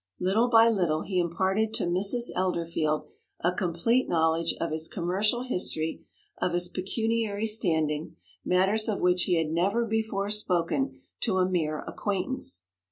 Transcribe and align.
Little 0.19 0.47
by 0.49 0.67
little 0.67 1.01
he 1.03 1.19
imparted 1.19 1.75
to 1.75 1.83
Mrs. 1.85 2.31
Elderfield 2.35 3.05
a 3.43 3.51
complete 3.51 4.09
knowledge 4.09 4.55
of 4.59 4.71
his 4.71 4.87
commercial 4.87 5.43
history, 5.43 6.01
of 6.41 6.53
his 6.53 6.69
pecuniary 6.69 7.45
standing 7.45 8.15
matters 8.43 8.89
of 8.89 8.99
which 8.99 9.25
he 9.25 9.35
had 9.37 9.51
never 9.51 9.85
before 9.85 10.31
spoken 10.31 10.99
to 11.19 11.37
a 11.37 11.47
mere 11.47 11.83
acquaintance. 11.87 12.63